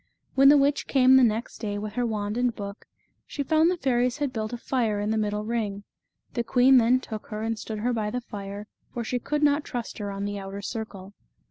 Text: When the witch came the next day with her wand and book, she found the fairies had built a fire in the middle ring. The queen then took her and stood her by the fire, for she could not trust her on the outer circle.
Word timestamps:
When 0.33 0.49
the 0.49 0.57
witch 0.57 0.87
came 0.87 1.15
the 1.15 1.23
next 1.23 1.59
day 1.59 1.77
with 1.77 1.93
her 1.93 2.07
wand 2.07 2.35
and 2.35 2.55
book, 2.55 2.87
she 3.27 3.43
found 3.43 3.69
the 3.69 3.77
fairies 3.77 4.17
had 4.17 4.33
built 4.33 4.51
a 4.51 4.57
fire 4.57 4.99
in 4.99 5.11
the 5.11 5.15
middle 5.17 5.45
ring. 5.45 5.83
The 6.33 6.43
queen 6.43 6.77
then 6.79 6.99
took 6.99 7.27
her 7.27 7.43
and 7.43 7.59
stood 7.59 7.77
her 7.77 7.93
by 7.93 8.09
the 8.09 8.21
fire, 8.21 8.65
for 8.91 9.03
she 9.03 9.19
could 9.19 9.43
not 9.43 9.63
trust 9.63 9.99
her 9.99 10.09
on 10.09 10.25
the 10.25 10.39
outer 10.39 10.63
circle. 10.63 11.13